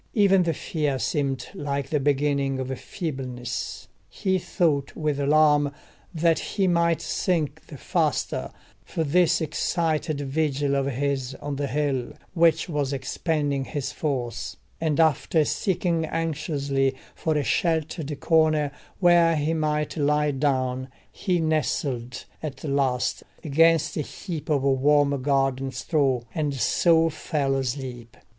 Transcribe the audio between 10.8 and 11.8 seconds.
his on the